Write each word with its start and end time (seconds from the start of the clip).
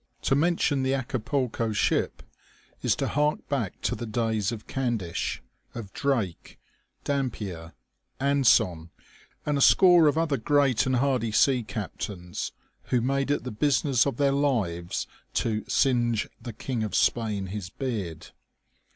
To 0.23 0.33
mention 0.35 0.81
the 0.81 0.95
Acapulco 0.95 1.73
ship 1.73 2.23
is 2.81 2.95
to 2.95 3.07
hark 3.07 3.47
back 3.49 3.79
to 3.81 3.93
the 3.93 4.07
days 4.07 4.51
of 4.51 4.65
Gandish, 4.65 5.41
of 5.75 5.93
Drake, 5.93 6.59
Dampier, 7.03 7.73
Anson, 8.19 8.89
and 9.45 9.59
a 9.59 9.61
score 9.61 10.07
of 10.07 10.17
other 10.17 10.37
great 10.37 10.87
and 10.87 10.95
hardy 10.95 11.31
sea 11.31 11.61
captains, 11.61 12.51
who 12.85 12.99
made 12.99 13.29
it 13.29 13.43
the 13.43 13.51
business 13.51 14.07
of 14.07 14.17
their 14.17 14.31
lives 14.31 15.05
to 15.35 15.63
singe 15.67 16.27
the 16.41 16.51
King 16.53 16.81
of 16.83 16.95
Spain 16.95 17.45
his 17.45 17.69
beard." 17.69 18.29